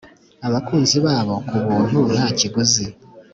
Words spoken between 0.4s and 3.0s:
abakunzi babo kubuntu ntakiguzi